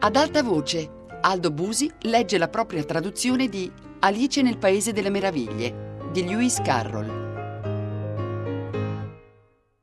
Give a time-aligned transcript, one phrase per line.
[0.00, 3.68] Ad alta voce, Aldo Busi legge la propria traduzione di
[3.98, 7.08] Alice nel Paese delle Meraviglie di Lewis Carroll.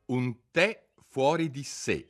[0.05, 2.07] Un tè fuori di sé.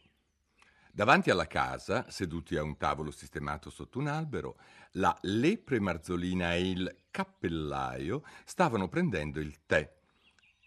[0.92, 4.60] Davanti alla casa, seduti a un tavolo sistemato sotto un albero,
[4.92, 9.95] la lepre marzolina e il cappellaio stavano prendendo il tè.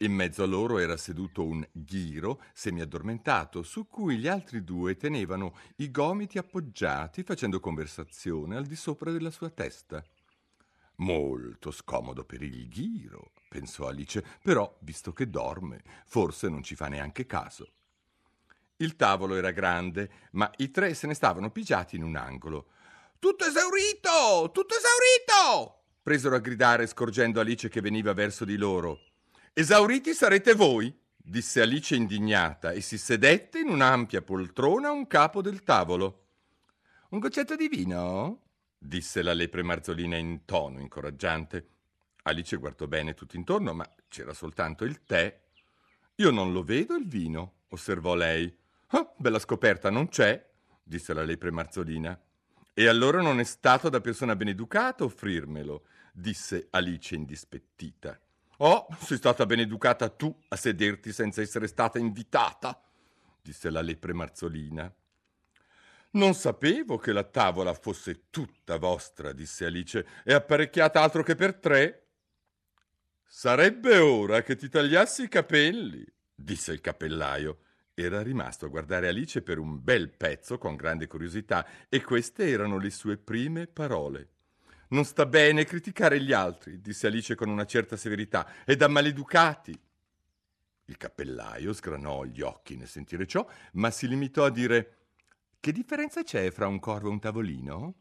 [0.01, 5.57] In mezzo a loro era seduto un ghiro semiaddormentato, su cui gli altri due tenevano
[5.77, 10.05] i gomiti appoggiati facendo conversazione al di sopra della sua testa.
[10.99, 16.87] Molto scomodo per il ghiro, pensò Alice, però, visto che dorme, forse non ci fa
[16.87, 17.73] neanche caso.
[18.77, 22.69] Il tavolo era grande, ma i tre se ne stavano pigiati in un angolo.
[23.19, 24.53] Tutto esaurito!
[24.53, 25.79] Tutto esaurito!
[26.09, 29.08] presero a gridare scorgendo Alice che veniva verso di loro.
[29.59, 35.43] Esauriti sarete voi, disse Alice indignata e si sedette in un'ampia poltrona a un capo
[35.43, 36.27] del tavolo.
[37.09, 38.43] Un goccetto di vino?
[38.79, 41.71] disse la lepre marzolina in tono incoraggiante.
[42.23, 45.43] Alice guardò bene tutto intorno, ma c'era soltanto il tè.
[46.15, 48.57] Io non lo vedo il vino, osservò lei.
[48.91, 50.41] Ah, bella scoperta, non c'è,
[50.85, 52.17] disse la lepre marzolina.
[52.73, 58.21] E allora non è stato da persona beneducata offrirmelo, disse Alice indispettita.
[58.61, 62.83] Oh, sei stata beneducata tu a sederti senza essere stata invitata,
[63.41, 64.93] disse la lepre marzolina.
[66.11, 71.55] Non sapevo che la tavola fosse tutta vostra, disse Alice, è apparecchiata altro che per
[71.55, 72.07] tre.
[73.25, 77.59] Sarebbe ora che ti tagliassi i capelli, disse il cappellaio.
[77.95, 82.79] Era rimasto a guardare Alice per un bel pezzo con grande curiosità e queste erano
[82.79, 84.31] le sue prime parole.
[84.91, 89.79] Non sta bene criticare gli altri, disse Alice con una certa severità, è da maleducati.
[90.87, 94.97] Il cappellaio sgranò gli occhi nel sentire ciò, ma si limitò a dire
[95.61, 97.95] Che differenza c'è fra un corvo e un tavolino?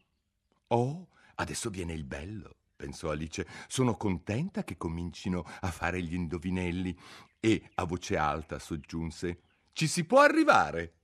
[0.68, 3.46] Oh, adesso viene il bello, pensò Alice.
[3.66, 6.98] Sono contenta che comincino a fare gli indovinelli.
[7.40, 9.42] E a voce alta soggiunse
[9.72, 10.94] Ci si può arrivare.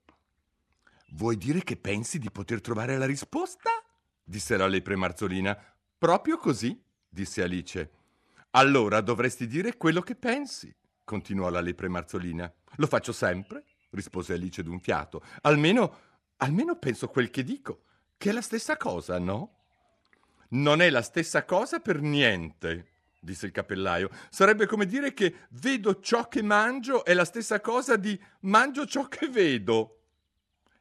[1.11, 3.71] Vuoi dire che pensi di poter trovare la risposta?
[4.25, 5.57] disse la lepre marzolina.
[5.99, 7.91] Proprio così, disse Alice.
[8.51, 12.53] Allora dovresti dire quello che pensi, continuò la lepre marzolina.
[12.77, 15.23] Lo faccio sempre, rispose Alice d'un fiato.
[15.43, 15.99] Almeno,
[16.37, 17.83] almeno penso quel che dico,
[18.17, 19.57] che è la stessa cosa, no?
[20.51, 22.89] Non è la stessa cosa per niente,
[23.21, 24.11] disse il cappellaio.
[24.31, 29.09] Sarebbe come dire che vedo ciò che mangio è la stessa cosa di mangio ciò
[29.09, 30.04] che vedo.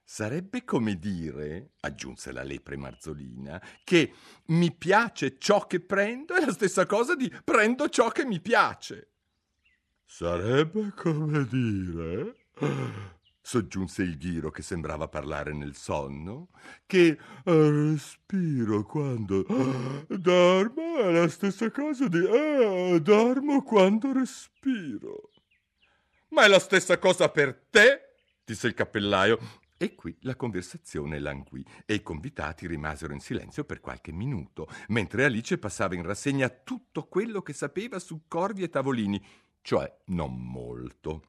[0.05, 4.13] Sarebbe come dire, aggiunse la lepre marzolina, che
[4.47, 9.11] mi piace ciò che prendo è la stessa cosa di prendo ciò che mi piace.
[10.05, 12.35] Sarebbe come dire,
[13.41, 16.49] soggiunse il ghiro che sembrava parlare nel sonno,
[16.85, 19.43] che respiro quando
[20.07, 25.31] dormo è la stessa cosa di eh, dormo quando respiro.
[26.29, 31.61] Ma è la stessa cosa per te, disse il cappellaio, e qui la conversazione languì
[31.85, 37.07] e i convitati rimasero in silenzio per qualche minuto, mentre Alice passava in rassegna tutto
[37.07, 39.21] quello che sapeva su corvi e tavolini,
[39.61, 41.23] cioè non molto.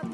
[0.00, 0.06] A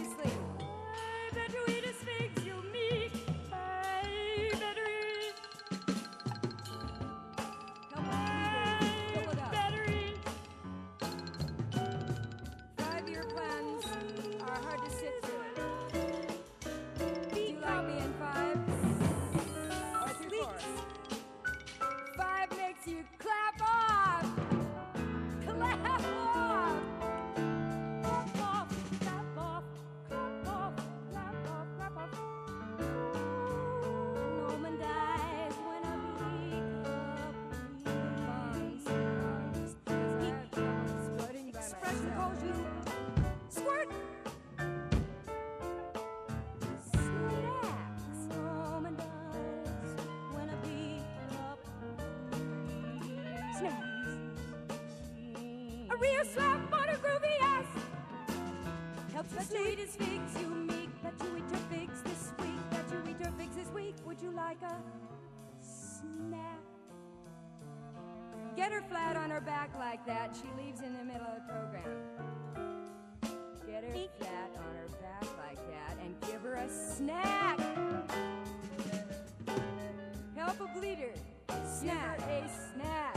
[53.58, 54.08] snacks.
[55.90, 57.66] A real slap on a groovy ass.
[59.12, 60.90] Helps the sweetest figs you meek.
[61.02, 62.70] Bet you eat your figs this week.
[62.70, 63.94] Bet you eat your figs this week.
[64.04, 64.76] Would you like a
[65.60, 66.60] snack?
[68.56, 70.34] Get her flat on her back like that.
[70.34, 71.90] She leaves in the middle of the program.
[73.66, 77.58] Get her flat on her back like that and give her a snack.
[80.36, 81.12] Help a bleeder.
[81.64, 82.18] Snack.
[82.18, 83.15] Give her a snack.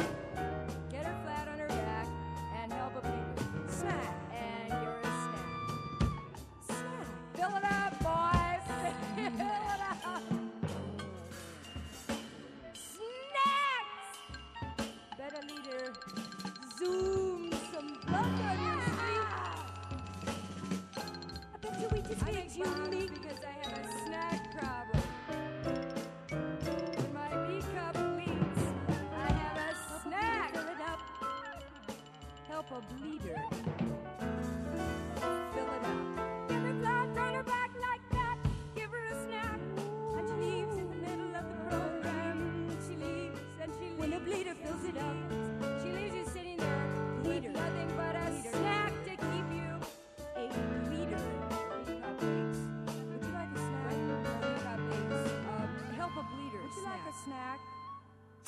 [16.79, 19.27] Zoom, some blood on your sleeve.
[21.53, 22.21] I bet you we just
[22.57, 23.09] you meet.
[23.11, 25.03] because I have a snack problem.
[27.13, 27.29] My
[29.13, 30.55] I have a snack.
[32.47, 33.58] Help a bleeder.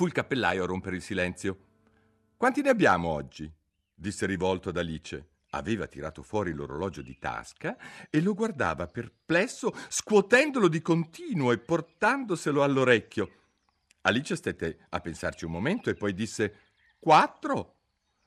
[0.02, 1.58] Fu il cappellaio a rompere il silenzio.
[2.36, 3.48] Quanti ne abbiamo oggi?
[3.94, 5.34] disse rivolto ad Alice.
[5.52, 7.78] Aveva tirato fuori l'orologio di tasca
[8.10, 13.30] e lo guardava perplesso, scuotendolo di continuo e portandoselo all'orecchio.
[14.02, 16.56] Alice stette a pensarci un momento e poi disse
[16.98, 17.76] Quattro.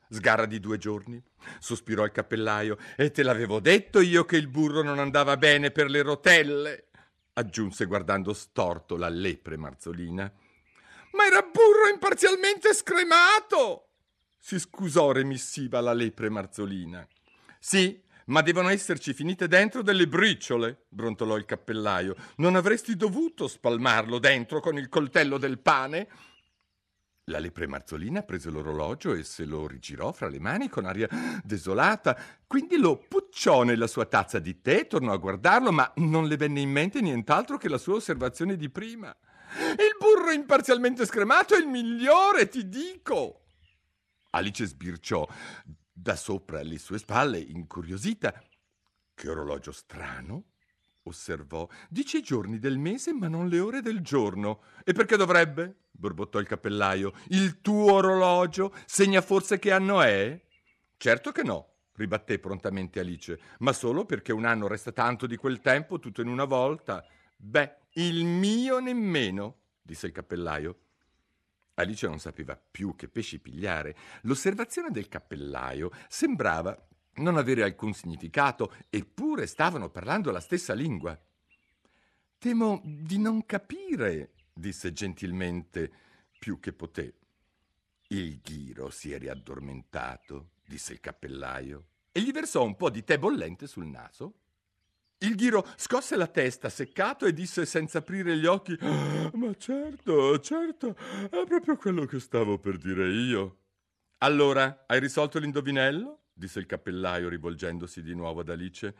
[0.08, 1.20] Sgarra di due giorni.
[1.58, 2.78] Sospirò il cappellaio.
[2.96, 6.90] E te l'avevo detto io che il burro non andava bene per le rotelle.
[7.32, 10.32] Aggiunse guardando storto la lepre marzolina.
[11.14, 13.90] Ma era burro imparzialmente scremato!
[14.38, 17.06] Si scusò remissiva la lepre marzolina.
[17.58, 22.16] Sì, ma devono esserci finite dentro delle briciole, brontolò il cappellaio.
[22.36, 26.08] Non avresti dovuto spalmarlo dentro con il coltello del pane?
[27.28, 31.08] La lepre marzolina prese l'orologio e se lo rigirò fra le mani con aria
[31.42, 32.18] desolata.
[32.46, 36.60] Quindi lo pucciò nella sua tazza di tè, tornò a guardarlo, ma non le venne
[36.60, 39.16] in mente nient'altro che la sua osservazione di prima.
[39.56, 43.44] Il burro imparzialmente scremato è il migliore, ti dico.
[44.30, 45.26] Alice sbirciò
[45.92, 48.42] da sopra le sue spalle, incuriosita.
[49.14, 50.44] Che orologio strano,
[51.04, 51.68] osservò.
[51.88, 54.62] Dice i giorni del mese, ma non le ore del giorno.
[54.84, 55.76] E perché dovrebbe?
[55.96, 57.12] borbottò il cappellaio.
[57.28, 60.40] Il tuo orologio segna forse che anno è?
[60.96, 65.60] Certo che no, ribatté prontamente Alice, ma solo perché un anno resta tanto di quel
[65.60, 67.04] tempo tutto in una volta.
[67.36, 70.78] Beh, il mio nemmeno, disse il cappellaio.
[71.74, 73.96] Alice non sapeva più che pesci pigliare.
[74.22, 76.76] L'osservazione del cappellaio sembrava
[77.14, 81.18] non avere alcun significato, eppure stavano parlando la stessa lingua.
[82.38, 85.90] Temo di non capire, disse gentilmente
[86.38, 87.14] più che poté.
[88.08, 93.18] Il ghiro si è riaddormentato, disse il cappellaio, e gli versò un po' di tè
[93.18, 94.40] bollente sul naso.
[95.24, 100.38] Il ghiro scosse la testa seccato e disse senza aprire gli occhi: "Ah, Ma certo,
[100.40, 100.94] certo,
[101.30, 103.58] è proprio quello che stavo per dire io.
[104.18, 106.18] Allora, hai risolto l'indovinello?
[106.34, 108.94] disse il cappellaio rivolgendosi di nuovo ad Alice.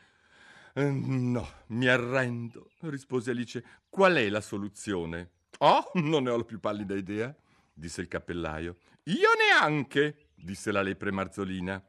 [0.73, 3.63] "Eh, no, mi arrendo, rispose Alice.
[3.91, 5.31] Qual è la soluzione?
[5.59, 7.35] Oh, non ne ho la più pallida idea,
[7.73, 8.77] disse il cappellaio.
[9.05, 11.83] Io neanche, disse la lepre marzolina.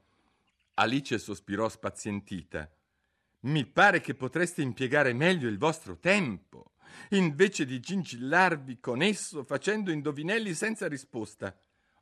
[0.76, 2.70] Alice sospirò spazientita.
[3.46, 6.74] Mi pare che potreste impiegare meglio il vostro tempo,
[7.10, 11.56] invece di gingillarvi con esso facendo indovinelli senza risposta.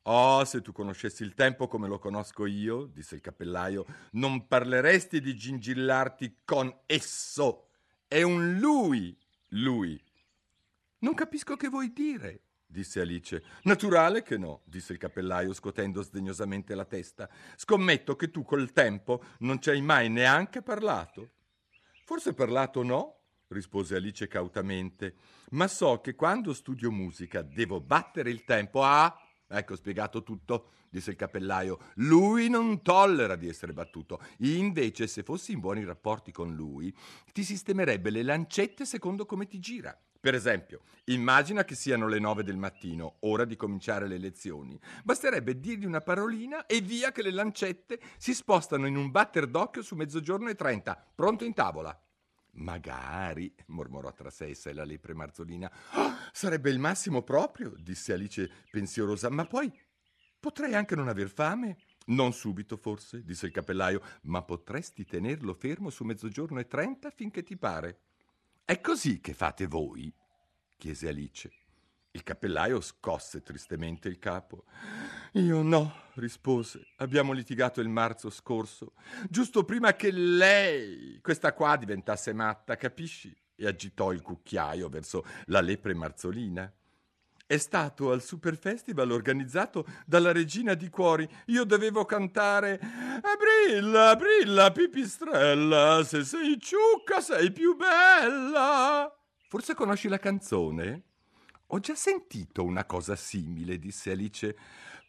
[0.04, 5.20] Oh, se tu conoscessi il tempo come lo conosco io, disse il cappellaio, non parleresti
[5.20, 7.68] di gingillarti con esso.
[8.08, 9.14] È un lui,
[9.48, 10.02] lui.
[11.00, 13.42] Non capisco che vuoi dire, disse Alice.
[13.64, 17.28] Naturale che no, disse il cappellaio scuotendo sdegnosamente la testa.
[17.54, 21.33] Scommetto che tu col tempo non ci hai mai neanche parlato.
[22.06, 25.14] Forse parlato no, rispose Alice cautamente,
[25.52, 28.82] ma so che quando studio musica devo battere il tempo.
[28.82, 29.18] Ah,
[29.48, 31.78] ecco spiegato tutto, disse il cappellaio.
[31.94, 34.20] Lui non tollera di essere battuto.
[34.40, 36.94] Invece, se fossi in buoni rapporti con lui,
[37.32, 39.98] ti sistemerebbe le lancette secondo come ti gira.
[40.24, 44.80] Per esempio, immagina che siano le nove del mattino, ora di cominciare le lezioni.
[45.02, 49.82] Basterebbe dirgli una parolina e via che le lancette si spostano in un batter d'occhio
[49.82, 51.94] su mezzogiorno e trenta, pronto in tavola.
[52.52, 55.70] Magari, mormorò tra sé e la lepre marzolina.
[55.90, 59.70] "Ah, sarebbe il massimo proprio, disse Alice pensierosa, ma poi
[60.40, 61.76] potrei anche non aver fame.
[62.06, 67.42] Non subito, forse, disse il cappellaio, ma potresti tenerlo fermo su mezzogiorno e trenta finché
[67.42, 67.98] ti pare.
[68.66, 70.10] È così che fate voi?
[70.78, 71.52] chiese Alice.
[72.12, 74.64] Il cappellaio scosse tristemente il capo.
[75.32, 76.86] Io no, rispose.
[76.96, 78.94] Abbiamo litigato il marzo scorso,
[79.28, 83.36] giusto prima che lei, questa qua, diventasse matta, capisci?
[83.54, 86.72] E agitò il cucchiaio verso la lepre marzolina.
[87.46, 91.28] È stato al Super Festival organizzato dalla regina di cuori.
[91.46, 92.80] Io dovevo cantare
[93.20, 99.14] Brilla, brilla, pipistrella, se sei ciucca sei più bella.
[99.48, 101.02] Forse conosci la canzone?
[101.68, 104.56] Ho già sentito una cosa simile, disse Alice.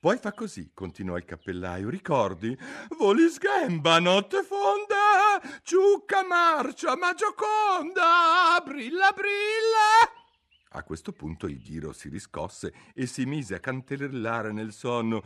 [0.01, 1.89] Poi fa così, continuò il cappellaio.
[1.89, 2.57] Ricordi?
[2.97, 10.24] Voli sghemba, notte fonda, ciucca marcia, ma Gioconda, brilla, brilla.
[10.75, 15.21] A questo punto il ghiro si riscosse e si mise a canterellare nel sonno.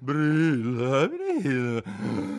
[0.00, 1.82] Brilla, brilla,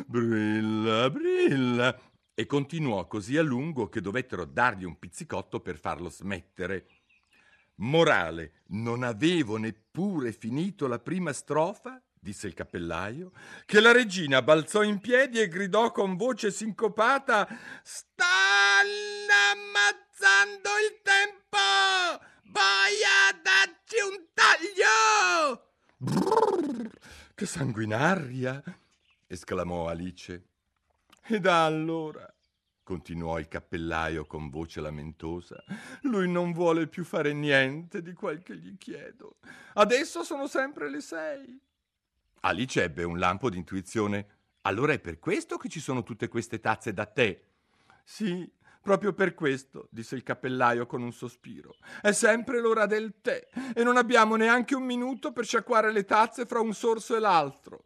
[0.08, 2.01] brilla, brilla.
[2.34, 6.88] E continuò così a lungo che dovettero dargli un pizzicotto per farlo smettere.
[7.75, 13.34] Morale, non avevo neppure finito la prima strofa, disse il cappellaio,
[13.65, 17.46] che la regina balzò in piedi e gridò con voce sincopata
[17.84, 22.32] Stanno ammazzando il tempo!
[22.53, 25.72] Vai a darci un taglio!
[25.98, 26.88] Brrr,
[27.33, 28.62] che sanguinaria!
[29.25, 30.50] esclamò Alice.
[31.24, 32.31] E da allora,
[32.83, 35.63] continuò il cappellaio con voce lamentosa,
[36.01, 39.38] lui non vuole più fare niente di quel che gli chiedo.
[39.74, 41.60] Adesso sono sempre le sei.
[42.41, 44.27] Alice ebbe un lampo di intuizione.
[44.62, 47.41] Allora è per questo che ci sono tutte queste tazze da tè?
[48.03, 48.48] Sì,
[48.83, 51.77] Proprio per questo, disse il cappellaio con un sospiro.
[52.01, 56.45] È sempre l'ora del tè e non abbiamo neanche un minuto per sciacquare le tazze
[56.45, 57.85] fra un sorso e l'altro.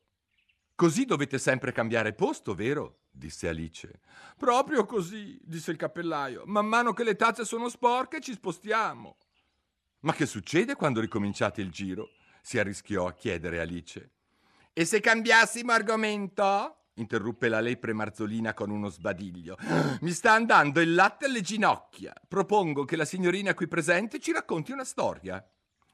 [0.74, 3.02] Così dovete sempre cambiare posto, vero?
[3.12, 4.00] disse Alice.
[4.38, 6.42] Proprio così, disse il cappellaio.
[6.48, 9.18] Man mano che le tazze sono sporche ci spostiamo.
[10.00, 12.10] Ma che succede quando ricominciate il giro?
[12.42, 14.14] si arrischiò a chiedere Alice.
[14.74, 16.87] E se cambiassimo argomento?
[16.98, 19.58] Interruppe la lepre Marzolina con uno sbadiglio.
[20.02, 22.14] Mi sta andando il latte alle ginocchia.
[22.28, 25.44] Propongo che la signorina qui presente ci racconti una storia.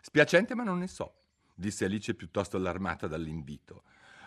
[0.02, 1.14] Spiacente, ma non ne so,
[1.56, 3.84] disse Alice piuttosto allarmata dall'invito.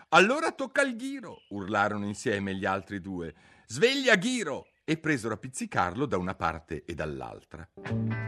[0.09, 3.35] Allora tocca al Ghiro, urlarono insieme gli altri due.
[3.67, 4.67] Sveglia Ghiro!
[4.89, 8.26] E presero a pizzicarlo da una parte e dall'altra.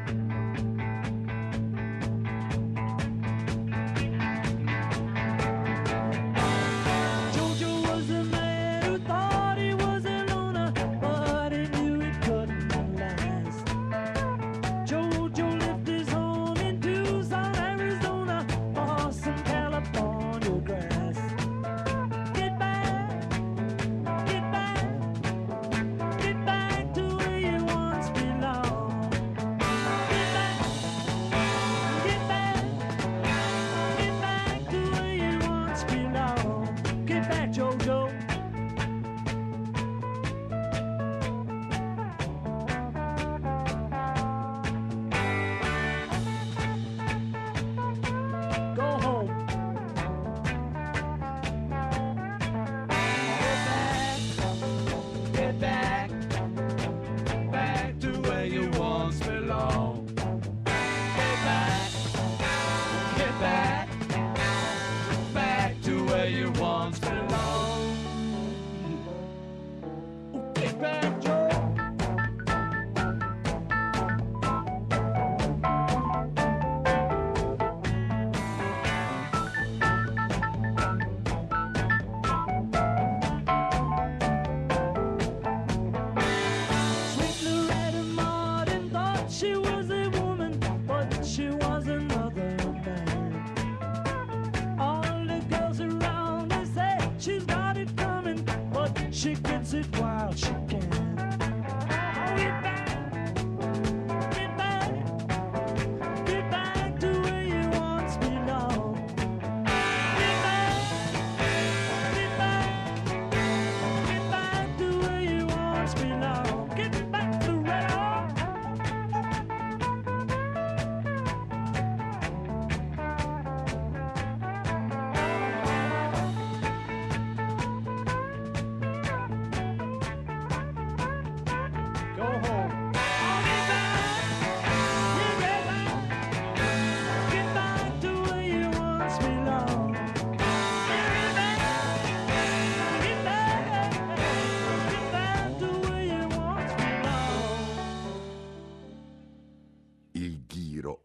[99.20, 99.92] She gets it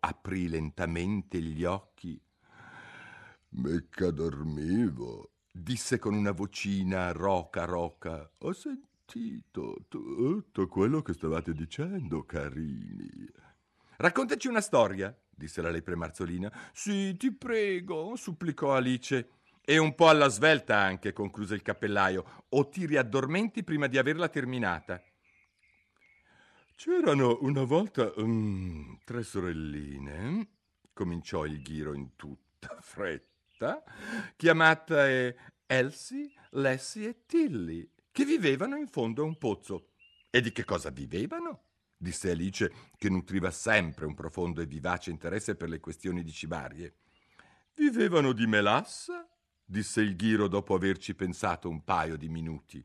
[0.07, 2.21] aprì lentamente gli occhi.
[3.57, 8.31] Mecca dormivo, disse con una vocina roca roca.
[8.39, 13.11] Ho sentito tutto quello che stavate dicendo, carini.
[13.97, 16.53] Raccontaci una storia, disse la lepre Marzolina.
[16.73, 19.29] Sì, ti prego, supplicò Alice.
[19.67, 24.29] E un po' alla svelta anche, concluse il cappellaio, o ti riaddormenti prima di averla
[24.29, 25.03] terminata.
[26.77, 30.49] C'erano una volta mm, tre sorelline,
[30.93, 33.83] cominciò il ghiro in tutta fretta,
[34.37, 39.91] chiamate Elsie, Lessie e Tilly, che vivevano in fondo a un pozzo.
[40.31, 41.63] E di che cosa vivevano?
[41.97, 46.97] disse Alice, che nutriva sempre un profondo e vivace interesse per le questioni di cibarie.
[47.75, 49.27] Vivevano di melassa?
[49.65, 52.85] disse il ghiro dopo averci pensato un paio di minuti.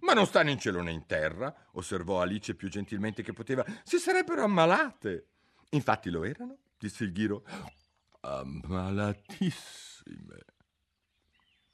[0.00, 3.64] Ma non stanno in cielo né in terra, osservò Alice più gentilmente che poteva.
[3.82, 5.28] Si sarebbero ammalate.
[5.70, 7.44] Infatti lo erano, disse il ghiro.
[8.20, 10.44] Ammalatissime.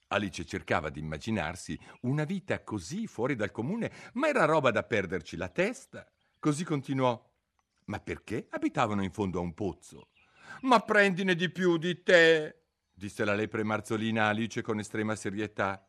[0.09, 5.37] Alice cercava di immaginarsi una vita così fuori dal comune, ma era roba da perderci
[5.37, 6.07] la testa.
[6.38, 7.33] Così continuò.
[7.87, 10.09] Ma perché abitavano in fondo a un pozzo?
[10.62, 12.62] Ma prendine di più di te,
[12.93, 15.87] disse la lepre marzolina a Alice con estrema serietà.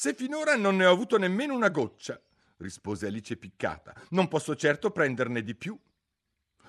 [0.00, 2.18] Se finora non ne ho avuto nemmeno una goccia,
[2.56, 5.78] rispose Alice piccata, non posso certo prenderne di più.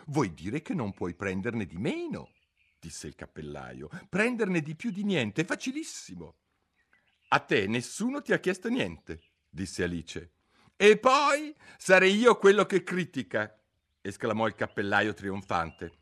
[0.08, 2.34] Vuoi dire che non puoi prenderne di meno?
[2.78, 3.88] disse il cappellaio.
[4.10, 6.40] Prenderne di più di niente, è facilissimo.
[7.30, 10.34] A te nessuno ti ha chiesto niente, disse Alice.
[10.76, 13.58] E poi sarei io quello che critica,
[14.02, 16.01] esclamò il cappellaio trionfante.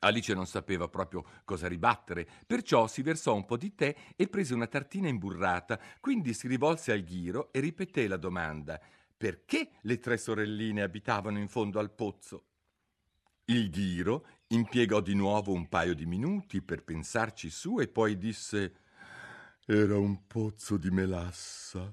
[0.00, 4.54] Alice non sapeva proprio cosa ribattere, perciò si versò un po' di tè e prese
[4.54, 8.80] una tartina imburrata, quindi si rivolse al ghiro e ripeté la domanda
[9.18, 12.44] perché le tre sorelline abitavano in fondo al pozzo.
[13.46, 18.76] Il ghiro impiegò di nuovo un paio di minuti per pensarci su e poi disse
[19.66, 21.92] era un pozzo di melassa.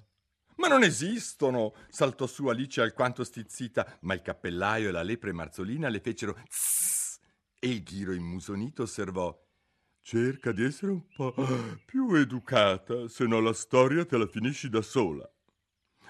[0.58, 1.74] Ma non esistono!
[1.90, 6.95] saltò su Alice alquanto stizzita, ma il cappellaio e la lepre marzolina le fecero zzzz
[7.60, 9.36] e il ghiro immusonito osservò
[10.08, 11.34] Cerca di essere un po'
[11.84, 15.28] più educata, se no la storia te la finisci da sola.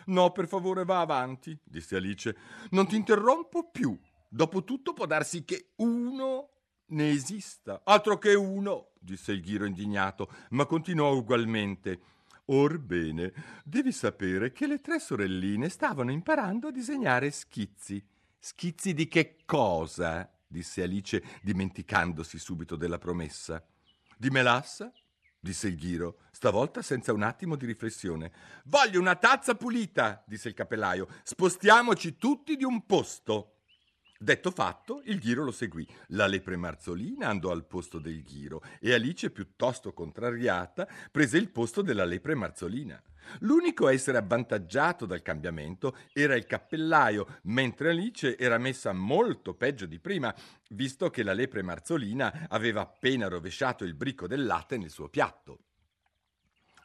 [0.08, 2.36] No, per favore, va avanti, disse Alice.
[2.72, 3.98] Non ti interrompo più.
[4.28, 6.50] Dopotutto può darsi che uno
[6.88, 7.84] ne esista.
[7.86, 12.02] Altro che uno, disse il ghiro indignato, ma continuò ugualmente.
[12.48, 13.32] Orbene,
[13.64, 18.06] devi sapere che le tre sorelline stavano imparando a disegnare schizzi.
[18.38, 20.35] Schizzi di che cosa?
[20.48, 23.66] Disse Alice, dimenticandosi subito della promessa.
[24.18, 24.92] Di melassa?
[25.46, 28.32] disse il ghiro, stavolta senza un attimo di riflessione.
[28.64, 31.08] Voglio una tazza pulita, disse il cappellaio.
[31.22, 33.55] Spostiamoci tutti di un posto.
[34.18, 35.86] Detto fatto, il ghiro lo seguì.
[36.10, 41.82] La lepre marzolina andò al posto del ghiro e Alice, piuttosto contrariata, prese il posto
[41.82, 43.02] della lepre marzolina.
[43.40, 49.86] L'unico a essere avvantaggiato dal cambiamento era il cappellaio, mentre Alice era messa molto peggio
[49.86, 50.34] di prima,
[50.70, 55.60] visto che la lepre marzolina aveva appena rovesciato il bricco del latte nel suo piatto.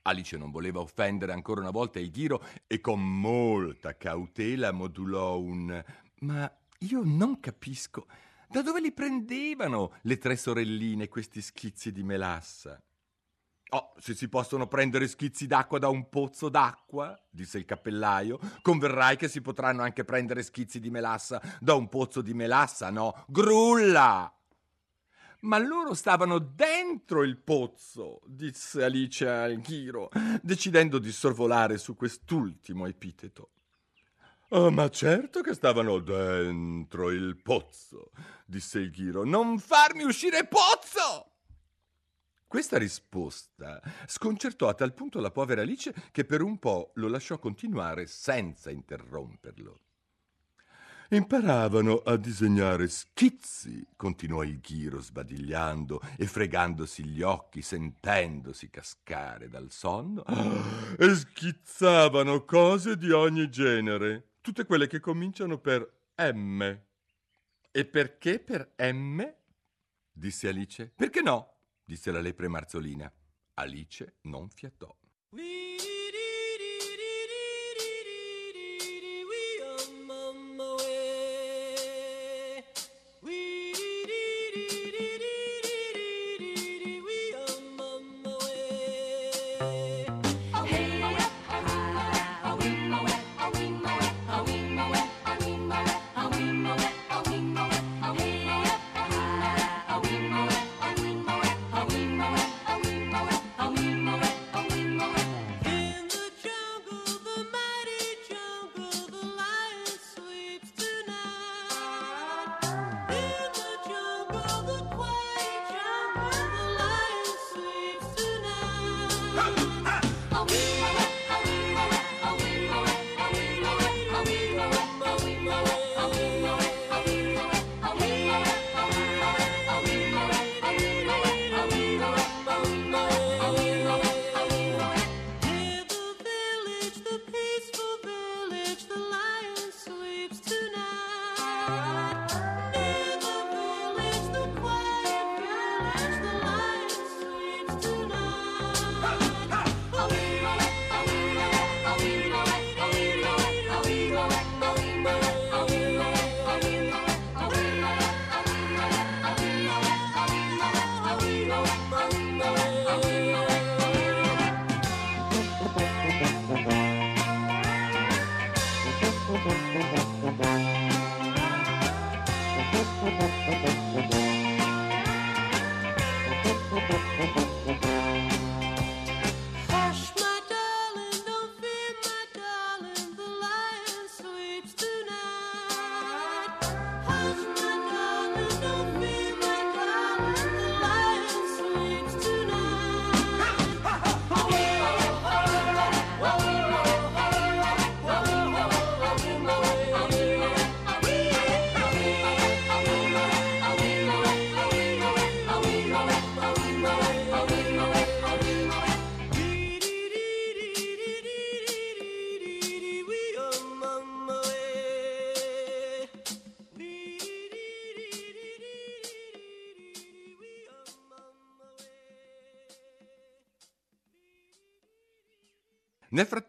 [0.03, 5.85] Alice non voleva offendere ancora una volta il ghiro e con molta cautela modulò un
[6.21, 8.07] ma io non capisco
[8.49, 12.83] da dove li prendevano le tre sorelline questi schizzi di melassa.
[13.73, 19.17] Oh, se si possono prendere schizzi d'acqua da un pozzo d'acqua, disse il cappellaio, converrai
[19.17, 23.25] che si potranno anche prendere schizzi di melassa da un pozzo di melassa, no?
[23.29, 24.35] Grulla!
[25.43, 30.11] Ma loro stavano dentro il pozzo, disse Alice al ghiro,
[30.43, 33.51] decidendo di sorvolare su quest'ultimo epiteto.
[34.53, 38.11] Oh, ma certo che stavano dentro il pozzo,
[38.45, 39.25] disse il ghiro.
[39.25, 41.31] Non farmi uscire pozzo!
[42.49, 47.39] Questa risposta sconcertò a tal punto la povera Alice che per un po' lo lasciò
[47.39, 49.79] continuare senza interromperlo.
[51.11, 59.71] Imparavano a disegnare schizzi, continuò il ghiro sbadigliando e fregandosi gli occhi, sentendosi cascare dal
[59.71, 60.25] sonno,
[60.99, 66.79] e schizzavano cose di ogni genere, tutte quelle che cominciano per M.
[67.71, 69.23] E perché per M?
[70.13, 70.93] disse Alice.
[70.95, 71.55] Perché no?
[71.85, 73.13] disse la lepre marzolina.
[73.55, 74.95] Alice non fiatò.
[75.33, 75.71] In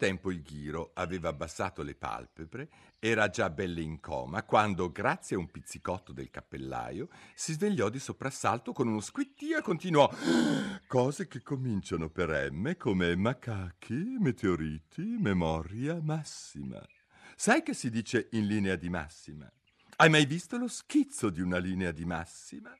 [0.01, 5.39] frattempo il ghiro aveva abbassato le palpebre, era già belle in coma, quando, grazie a
[5.39, 10.11] un pizzicotto del cappellaio, si svegliò di soprassalto con uno squittio e continuò
[10.87, 16.83] cose che cominciano per M come macachi, meteoriti, memoria massima.
[17.35, 19.51] Sai che si dice in linea di massima?
[19.97, 22.75] Hai mai visto lo schizzo di una linea di massima?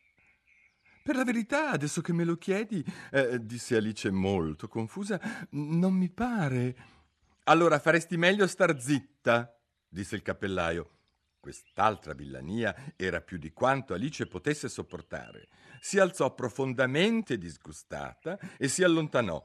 [1.03, 5.19] Per la verità, adesso che me lo chiedi, eh, disse Alice molto confusa,
[5.51, 6.99] non mi pare.
[7.45, 10.97] Allora faresti meglio star zitta, disse il cappellaio.
[11.39, 15.47] Quest'altra villania era più di quanto Alice potesse sopportare.
[15.79, 19.43] Si alzò profondamente disgustata e si allontanò.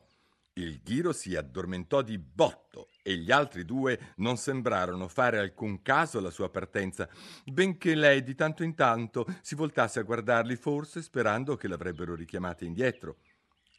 [0.59, 6.19] Il ghiro si addormentò di botto e gli altri due non sembrarono fare alcun caso
[6.19, 7.09] alla sua partenza,
[7.45, 12.65] benché lei di tanto in tanto si voltasse a guardarli forse sperando che l'avrebbero richiamata
[12.65, 13.17] indietro.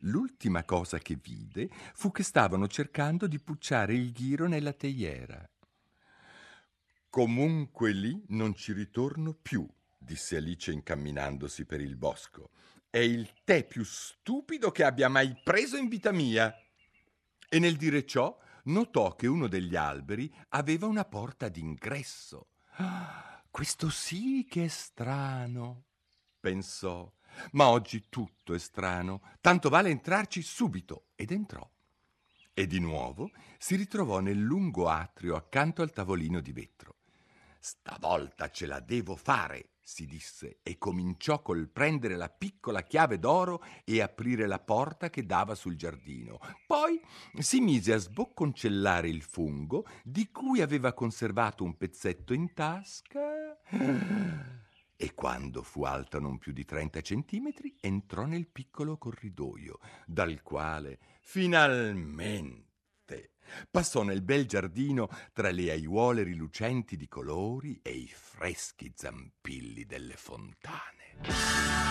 [0.02, 5.50] L'ultima cosa che vide fu che stavano cercando di pucciare il ghiro nella teiera.
[7.10, 12.52] Comunque lì non ci ritorno più, disse Alice incamminandosi per il bosco.
[12.90, 16.56] È il tè più stupido che abbia mai preso in vita mia.
[17.50, 22.50] E nel dire ciò notò che uno degli alberi aveva una porta d'ingresso.
[22.76, 25.86] Ah, questo sì che è strano,
[26.40, 27.12] pensò.
[27.52, 31.08] Ma oggi tutto è strano, tanto vale entrarci subito.
[31.16, 31.68] Ed entrò.
[32.54, 36.96] E di nuovo si ritrovò nel lungo atrio accanto al tavolino di vetro.
[37.60, 43.64] Stavolta ce la devo fare, si disse, e cominciò col prendere la piccola chiave d'oro
[43.84, 46.40] e aprire la porta che dava sul giardino.
[46.66, 47.00] Poi
[47.38, 53.58] si mise a sbocconcellare il fungo, di cui aveva conservato un pezzetto in tasca.
[55.00, 60.98] E quando fu alta non più di 30 centimetri, entrò nel piccolo corridoio, dal quale
[61.22, 62.66] finalmente
[63.70, 70.16] passò nel bel giardino tra le aiuole rilucenti di colori e i freschi zampilli delle
[70.16, 71.86] fontane.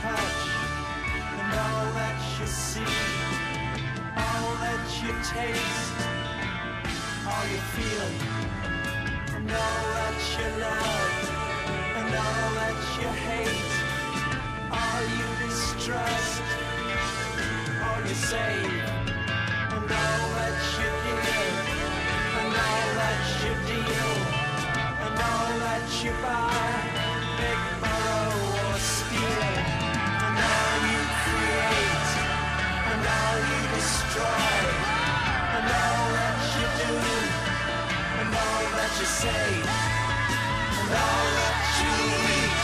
[0.00, 0.47] all
[1.64, 2.92] all that you see,
[4.24, 5.98] all that you taste,
[7.30, 8.10] all you feel,
[9.36, 11.34] and all that you love.
[11.98, 13.72] And all that you hate,
[14.70, 16.42] all you distrust,
[17.84, 18.84] all you save,
[19.74, 20.90] and all that you
[21.26, 21.56] give,
[22.40, 24.12] and all that you deal,
[25.04, 26.70] and all that you buy,
[27.38, 28.17] big borrow
[33.28, 34.52] all you destroy,
[35.56, 36.94] and all that you do,
[38.20, 39.48] and all that you say,
[40.80, 41.92] and all that you
[42.36, 42.60] eat,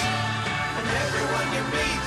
[0.78, 2.06] and everyone you meet,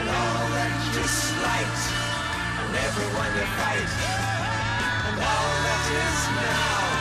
[0.00, 1.78] and all that you slight,
[2.60, 3.92] and everyone you fight,
[5.08, 6.93] and all that is now,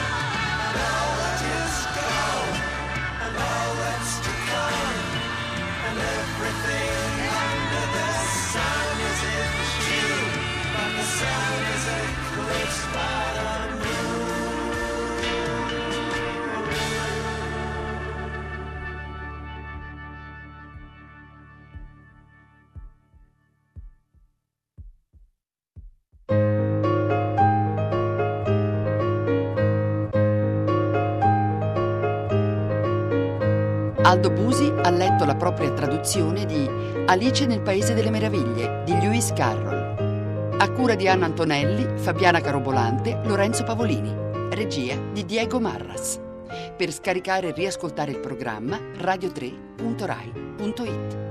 [34.13, 36.69] Aldo Busi ha letto la propria traduzione di
[37.07, 40.55] Alice nel Paese delle Meraviglie di Lewis Carroll.
[40.55, 44.13] A cura di Anna Antonelli, Fabiana Carobolante, Lorenzo Pavolini.
[44.51, 46.19] Regia di Diego Marras.
[46.77, 51.22] Per scaricare e riascoltare il programma radio3.rai.it.